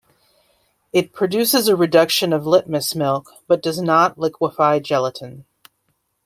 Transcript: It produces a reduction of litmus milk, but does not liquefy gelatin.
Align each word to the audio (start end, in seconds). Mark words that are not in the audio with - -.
It 0.91 1.13
produces 1.13 1.67
a 1.67 1.75
reduction 1.75 2.33
of 2.33 2.47
litmus 2.47 2.95
milk, 2.95 3.29
but 3.47 3.61
does 3.61 3.79
not 3.79 4.17
liquefy 4.17 4.79
gelatin. 4.79 5.45